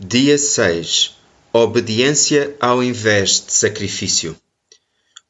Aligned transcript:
Dia 0.00 0.36
6 0.36 1.16
Obediência 1.52 2.56
ao 2.58 2.82
invés 2.82 3.46
de 3.46 3.52
sacrifício. 3.52 4.36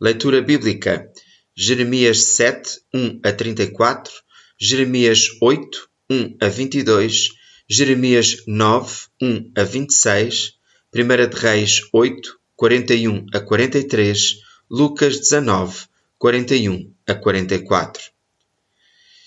Leitura 0.00 0.40
bíblica: 0.40 1.06
Jeremias 1.54 2.24
7, 2.24 2.80
1 2.94 3.20
a 3.22 3.30
34, 3.30 4.10
Jeremias 4.58 5.26
8, 5.42 5.90
1 6.10 6.36
a 6.40 6.48
22, 6.48 7.28
Jeremias 7.68 8.42
9, 8.46 8.96
1 9.20 9.52
a 9.54 9.64
26, 9.64 10.54
1 10.94 11.28
de 11.28 11.36
Reis 11.38 11.82
8, 11.92 12.40
41 12.56 13.26
a 13.34 13.40
43, 13.40 14.36
Lucas 14.70 15.18
19, 15.18 15.84
41 16.16 16.90
a 17.06 17.14
44. 17.14 18.02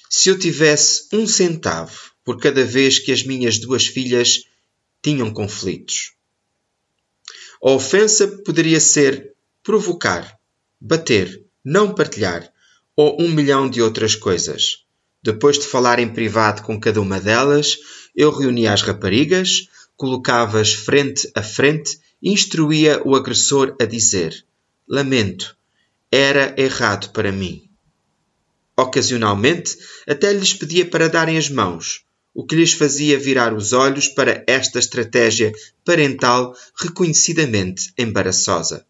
Se 0.10 0.30
eu 0.30 0.40
tivesse 0.40 1.08
um 1.14 1.28
centavo 1.28 2.12
por 2.26 2.40
cada 2.40 2.66
vez 2.66 2.98
que 2.98 3.12
as 3.12 3.22
minhas 3.22 3.60
duas 3.60 3.86
filhas 3.86 4.48
tinham 5.02 5.32
conflitos. 5.34 6.13
A 7.63 7.72
ofensa 7.72 8.27
poderia 8.27 8.80
ser 8.80 9.34
provocar, 9.63 10.38
bater, 10.80 11.44
não 11.63 11.94
partilhar 11.94 12.52
ou 12.95 13.22
um 13.22 13.30
milhão 13.30 13.70
de 13.70 13.81
outras 13.81 14.16
coisas. 14.16 14.86
Depois 15.22 15.59
de 15.59 15.66
falar 15.66 15.99
em 15.99 16.08
privado 16.08 16.62
com 16.62 16.80
cada 16.80 17.02
uma 17.02 17.20
delas, 17.20 17.77
eu 18.16 18.31
reunia 18.31 18.73
as 18.73 18.81
raparigas, 18.81 19.67
colocava-as 19.95 20.73
frente 20.73 21.30
a 21.36 21.44
frente 21.44 22.00
e 22.22 22.31
instruía 22.31 23.02
o 23.05 23.16
agressor 23.16 23.75
a 23.81 23.86
dizer: 23.86 24.45
Lamento, 24.88 25.58
era 26.11 26.55
errado 26.58 27.11
para 27.11 27.31
mim. 27.31 27.70
Ocasionalmente, 28.75 29.77
até 30.08 30.31
lhes 30.31 30.53
pedia 30.53 30.86
para 30.86 31.09
darem 31.09 31.38
as 31.38 31.50
mãos, 31.50 32.05
o 32.38 32.46
que 32.46 32.55
lhes 32.55 32.72
fazia 32.72 33.18
virar 33.18 33.52
os 33.52 33.73
olhos 33.73 34.08
para 34.08 34.44
esta 34.45 34.78
estratégia 34.78 35.52
parental 35.84 36.55
reconhecidamente 36.80 37.91
embaraçosa. 37.98 38.86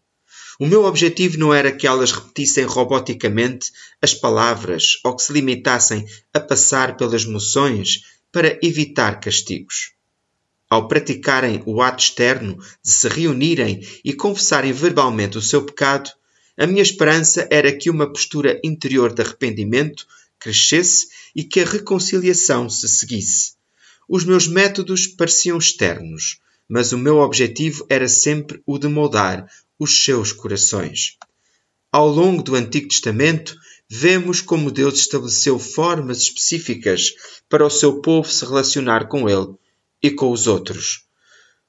O 0.59 0.67
meu 0.67 0.83
objetivo 0.83 1.39
não 1.39 1.53
era 1.53 1.71
que 1.71 1.88
elas 1.88 2.11
repetissem 2.11 2.66
roboticamente 2.66 3.71
as 4.02 4.13
palavras 4.13 4.99
ou 5.02 5.16
que 5.16 5.23
se 5.23 5.31
limitassem 5.31 6.05
a 6.33 6.41
passar 6.41 6.97
pelas 6.97 7.23
moções 7.23 8.02
para 8.33 8.59
evitar 8.61 9.21
castigos. 9.21 9.93
Ao 10.69 10.89
praticarem 10.89 11.64
o 11.66 11.81
ato 11.81 12.03
externo 12.03 12.59
de 12.83 12.91
se 12.91 13.08
reunirem 13.08 13.80
e 14.03 14.11
confessarem 14.11 14.73
verbalmente 14.73 15.38
o 15.38 15.41
seu 15.41 15.64
pecado, 15.64 16.09
a 16.58 16.67
minha 16.67 16.81
esperança 16.81 17.47
era 17.49 17.71
que 17.71 17.89
uma 17.89 18.11
postura 18.11 18.59
interior 18.61 19.14
de 19.14 19.21
arrependimento 19.21 20.05
crescesse 20.39 21.07
e 21.35 21.43
que 21.43 21.59
a 21.59 21.66
reconciliação 21.66 22.69
se 22.69 22.88
seguisse. 22.88 23.53
Os 24.09 24.23
meus 24.23 24.47
métodos 24.47 25.07
pareciam 25.07 25.57
externos, 25.57 26.39
mas 26.67 26.91
o 26.91 26.97
meu 26.97 27.17
objetivo 27.17 27.85
era 27.89 28.07
sempre 28.07 28.61
o 28.65 28.77
de 28.77 28.88
moldar 28.88 29.47
os 29.80 30.03
seus 30.03 30.31
corações. 30.31 31.17
Ao 31.91 32.08
longo 32.08 32.43
do 32.43 32.55
Antigo 32.55 32.89
Testamento, 32.89 33.55
vemos 33.89 34.41
como 34.41 34.71
Deus 34.71 34.99
estabeleceu 34.99 35.58
formas 35.58 36.19
específicas 36.19 37.13
para 37.49 37.65
o 37.65 37.69
seu 37.69 38.02
povo 38.02 38.30
se 38.30 38.45
relacionar 38.45 39.08
com 39.08 39.30
ele 39.30 39.55
e 40.02 40.11
com 40.11 40.31
os 40.31 40.47
outros. 40.47 41.05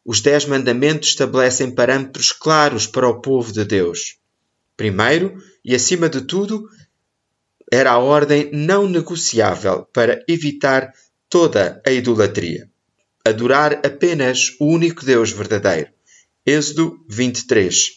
Os 0.05 0.21
Dez 0.21 0.47
Mandamentos 0.47 1.11
estabelecem 1.11 1.75
parâmetros 1.75 2.33
claros 2.33 2.87
para 2.87 3.09
o 3.09 3.21
povo 3.21 3.53
de 3.53 3.65
Deus. 3.65 4.17
Primeiro, 4.77 5.37
e 5.65 5.75
acima 5.75 6.09
de 6.09 6.23
tudo, 6.23 6.69
era 7.73 7.93
a 7.93 7.99
ordem 7.99 8.51
não 8.53 8.89
negociável 8.89 9.87
para 9.93 10.25
evitar 10.29 10.93
toda 11.29 11.83
a 11.87 11.91
idolatria. 11.91 12.71
Adorar 13.25 13.81
apenas 13.85 14.57
o 14.59 14.67
único 14.67 15.05
Deus 15.05 15.31
verdadeiro. 15.31 15.91
Êxodo 16.47 17.05
23. 17.09 17.93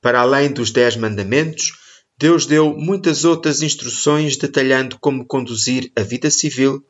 Para 0.00 0.20
além 0.20 0.50
dos 0.50 0.70
Dez 0.70 0.96
Mandamentos, 0.96 1.72
Deus 2.16 2.46
deu 2.46 2.74
muitas 2.76 3.24
outras 3.24 3.62
instruções 3.62 4.36
detalhando 4.36 4.98
como 4.98 5.26
conduzir 5.26 5.92
a 5.94 6.02
vida 6.02 6.30
civil, 6.30 6.84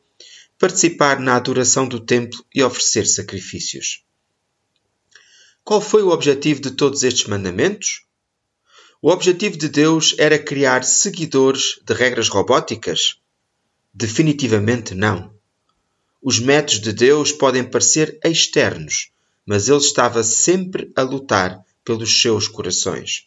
participar 0.57 1.19
na 1.19 1.35
adoração 1.35 1.87
do 1.87 1.99
templo 1.99 2.43
e 2.53 2.63
oferecer 2.63 3.05
sacrifícios. 3.05 4.03
Qual 5.63 5.81
foi 5.81 6.01
o 6.01 6.09
objetivo 6.09 6.61
de 6.61 6.71
todos 6.71 7.03
estes 7.03 7.27
mandamentos? 7.27 8.05
O 9.01 9.09
objetivo 9.09 9.57
de 9.57 9.69
Deus 9.69 10.13
era 10.17 10.37
criar 10.37 10.83
seguidores 10.83 11.79
de 11.85 11.93
regras 11.93 12.27
robóticas? 12.27 13.15
Definitivamente 13.93 14.93
não. 14.93 15.33
Os 16.21 16.37
métodos 16.37 16.81
de 16.81 16.91
Deus 16.91 17.31
podem 17.31 17.63
parecer 17.63 18.19
externos, 18.25 19.09
mas 19.45 19.69
ele 19.69 19.77
estava 19.77 20.21
sempre 20.21 20.91
a 20.97 21.01
lutar 21.01 21.63
pelos 21.85 22.21
seus 22.21 22.49
corações. 22.49 23.25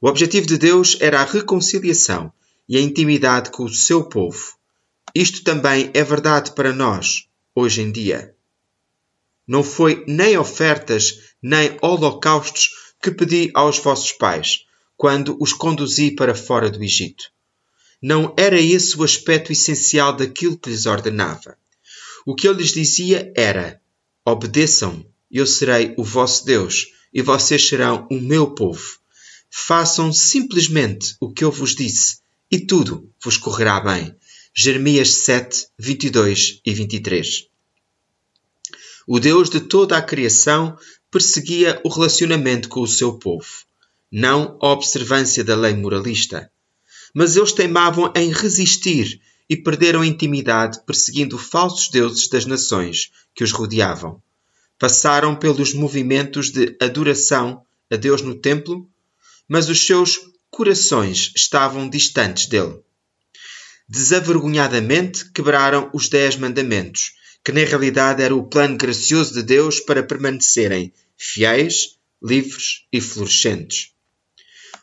O 0.00 0.06
objetivo 0.06 0.46
de 0.46 0.56
Deus 0.56 0.96
era 1.00 1.20
a 1.20 1.24
reconciliação 1.24 2.32
e 2.68 2.76
a 2.76 2.80
intimidade 2.80 3.50
com 3.50 3.64
o 3.64 3.74
seu 3.74 4.04
povo. 4.04 4.54
Isto 5.12 5.42
também 5.42 5.90
é 5.92 6.04
verdade 6.04 6.54
para 6.54 6.72
nós, 6.72 7.26
hoje 7.52 7.82
em 7.82 7.90
dia. 7.90 8.32
Não 9.44 9.64
foi 9.64 10.04
nem 10.06 10.38
ofertas 10.38 11.34
nem 11.42 11.76
holocaustos 11.82 12.70
que 13.02 13.10
pedi 13.10 13.50
aos 13.54 13.76
vossos 13.80 14.12
pais, 14.12 14.66
quando 15.00 15.34
os 15.40 15.54
conduzi 15.54 16.10
para 16.10 16.34
fora 16.34 16.70
do 16.70 16.84
Egito. 16.84 17.32
Não 18.02 18.34
era 18.36 18.60
esse 18.60 18.98
o 18.98 19.02
aspecto 19.02 19.50
essencial 19.50 20.14
daquilo 20.14 20.58
que 20.58 20.68
lhes 20.68 20.84
ordenava. 20.84 21.56
O 22.26 22.34
que 22.34 22.46
ele 22.46 22.58
lhes 22.58 22.74
dizia 22.74 23.32
era: 23.34 23.80
Obedeçam, 24.26 25.02
eu 25.30 25.46
serei 25.46 25.94
o 25.96 26.04
vosso 26.04 26.44
Deus, 26.44 26.88
e 27.14 27.22
vocês 27.22 27.66
serão 27.66 28.06
o 28.10 28.20
meu 28.20 28.54
povo. 28.54 28.98
Façam 29.50 30.12
simplesmente 30.12 31.16
o 31.18 31.32
que 31.32 31.44
eu 31.44 31.50
vos 31.50 31.74
disse, 31.74 32.18
e 32.50 32.60
tudo 32.60 33.10
vos 33.24 33.38
correrá 33.38 33.80
bem. 33.80 34.14
Jeremias 34.54 35.14
7, 35.14 35.68
22 35.78 36.60
e 36.62 36.74
23. 36.74 37.46
O 39.06 39.18
Deus 39.18 39.48
de 39.48 39.60
toda 39.60 39.96
a 39.96 40.02
criação 40.02 40.76
perseguia 41.10 41.80
o 41.82 41.88
relacionamento 41.88 42.68
com 42.68 42.82
o 42.82 42.86
seu 42.86 43.14
povo 43.14 43.64
não 44.10 44.58
a 44.60 44.68
observância 44.68 45.44
da 45.44 45.54
lei 45.54 45.74
moralista. 45.74 46.50
Mas 47.14 47.36
eles 47.36 47.52
teimavam 47.52 48.12
em 48.16 48.32
resistir 48.32 49.20
e 49.48 49.56
perderam 49.56 50.00
a 50.00 50.06
intimidade 50.06 50.80
perseguindo 50.84 51.36
falsos 51.36 51.88
deuses 51.88 52.28
das 52.28 52.46
nações 52.46 53.10
que 53.34 53.44
os 53.44 53.52
rodeavam. 53.52 54.22
Passaram 54.78 55.36
pelos 55.36 55.74
movimentos 55.74 56.50
de 56.50 56.76
adoração 56.80 57.62
a 57.90 57.96
Deus 57.96 58.22
no 58.22 58.34
templo, 58.34 58.88
mas 59.48 59.68
os 59.68 59.84
seus 59.84 60.20
corações 60.50 61.32
estavam 61.34 61.88
distantes 61.88 62.46
dele. 62.46 62.80
Desavergonhadamente 63.88 65.30
quebraram 65.32 65.90
os 65.92 66.08
dez 66.08 66.36
mandamentos, 66.36 67.12
que 67.44 67.50
na 67.50 67.60
realidade 67.60 68.22
era 68.22 68.34
o 68.34 68.48
plano 68.48 68.76
gracioso 68.76 69.34
de 69.34 69.42
Deus 69.42 69.80
para 69.80 70.02
permanecerem 70.02 70.92
fiéis, 71.16 71.98
livres 72.22 72.84
e 72.92 73.00
florescentes. 73.00 73.92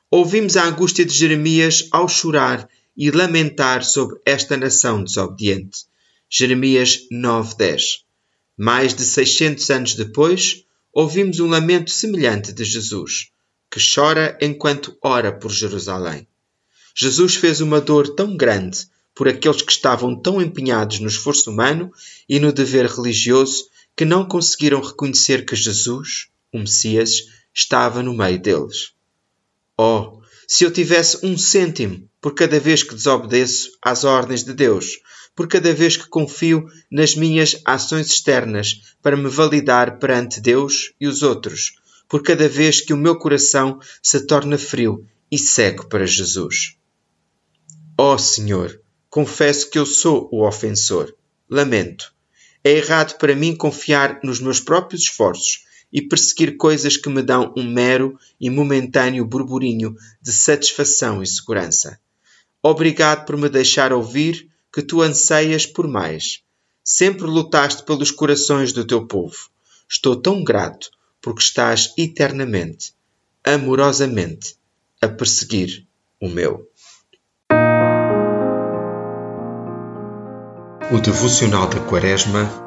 Ouvimos 0.10 0.56
a 0.56 0.64
angústia 0.64 1.04
de 1.04 1.14
Jeremias 1.14 1.90
ao 1.92 2.08
chorar 2.08 2.70
e 2.96 3.12
lamentar 3.12 3.84
sobre 3.84 4.18
esta 4.26 4.56
nação 4.56 5.04
desobediente. 5.04 5.84
Jeremias 6.30 7.10
9:10. 7.12 8.06
Mais 8.58 8.94
de 8.94 9.04
600 9.04 9.70
anos 9.70 9.96
depois, 9.96 10.64
ouvimos 10.94 11.42
um 11.42 11.50
lamento 11.50 11.92
semelhante 11.92 12.54
de 12.54 12.64
Jesus, 12.64 13.32
que 13.70 13.82
chora 13.82 14.38
enquanto 14.40 14.98
ora 15.04 15.30
por 15.30 15.52
Jerusalém. 15.52 16.26
Jesus 16.96 17.36
fez 17.36 17.60
uma 17.60 17.82
dor 17.82 18.16
tão 18.16 18.38
grande 18.38 18.88
por 19.14 19.28
aqueles 19.28 19.62
que 19.62 19.74
estavam 19.74 20.16
tão 20.16 20.42
empenhados 20.42 21.00
no 21.00 21.10
esforço 21.10 21.52
humano 21.52 21.92
e 22.30 22.40
no 22.40 22.54
dever 22.54 22.86
religioso 22.86 23.66
que 23.94 24.06
não 24.06 24.26
conseguiram 24.26 24.80
reconhecer 24.80 25.46
que 25.46 25.54
Jesus, 25.54 26.30
o 26.54 26.60
Messias, 26.60 27.26
estava 27.54 28.02
no 28.02 28.16
meio 28.16 28.42
deles. 28.42 28.96
Oh, 29.80 30.22
se 30.48 30.64
eu 30.64 30.72
tivesse 30.72 31.24
um 31.24 31.38
cêntimo 31.38 32.10
por 32.20 32.34
cada 32.34 32.60
vez 32.60 32.82
que 32.82 32.96
desobedeço 32.96 33.78
às 33.80 34.04
ordens 34.04 34.44
de 34.44 34.54
Deus, 34.54 35.00
por 35.36 35.48
cada 35.48 35.72
vez 35.72 35.96
que 35.96 36.08
confio 36.08 36.68
nas 36.90 37.16
minhas 37.16 37.62
ações 37.64 38.08
externas 38.08 38.96
para 39.04 39.16
me 39.16 39.30
validar 39.30 40.00
perante 40.00 40.42
Deus 40.42 40.94
e 41.00 41.06
os 41.06 41.22
outros, 41.22 41.76
por 42.10 42.24
cada 42.24 42.50
vez 42.50 42.82
que 42.82 42.92
o 42.92 42.98
meu 42.98 43.20
coração 43.20 43.80
se 44.02 44.26
torna 44.26 44.58
frio 44.58 45.06
e 45.32 45.38
cego 45.38 45.86
para 45.88 46.08
Jesus. 46.08 46.76
Oh 47.96 48.18
Senhor, 48.18 48.82
confesso 49.12 49.70
que 49.70 49.78
eu 49.78 49.86
sou 49.86 50.28
o 50.32 50.44
ofensor. 50.44 51.14
Lamento. 51.48 52.12
É 52.64 52.72
errado 52.72 53.18
para 53.20 53.36
mim 53.36 53.56
confiar 53.56 54.20
nos 54.24 54.40
meus 54.40 54.60
próprios 54.60 55.04
esforços 55.04 55.67
e 55.92 56.02
perseguir 56.02 56.58
coisas 56.58 56.98
que 56.98 57.10
me 57.10 57.22
dão 57.22 57.54
um 57.58 57.64
mero 57.64 58.20
e 58.40 58.50
momentâneo 58.50 59.26
burburinho 59.26 59.96
de 60.22 60.32
satisfação 60.32 61.24
e 61.24 61.28
segurança. 61.28 62.00
Obrigado 62.62 63.26
por 63.26 63.38
me 63.38 63.50
deixar 63.50 63.94
ouvir 63.94 64.50
que 64.74 64.82
tu 64.82 65.02
anseias 65.02 65.66
por 65.66 65.88
mais. 65.88 66.42
Sempre 66.84 67.28
lutaste 67.28 67.84
pelos 67.84 68.12
corações 68.12 68.72
do 68.74 68.86
teu 68.86 69.06
povo. 69.08 69.50
estou 69.90 70.16
tão 70.16 70.44
grato 70.44 70.90
porque 71.22 71.42
estás 71.42 71.94
eternamente, 71.98 72.94
amorosamente, 73.44 74.56
a 75.02 75.08
perseguir 75.08 75.88
o 76.22 76.28
meu. 76.28 76.70
O 80.92 81.00
devocional 81.02 81.68
da 81.68 81.80
Quaresma, 81.82 82.67